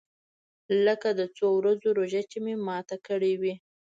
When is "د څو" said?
1.19-1.47